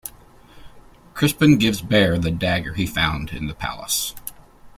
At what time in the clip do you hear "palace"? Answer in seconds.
3.53-4.15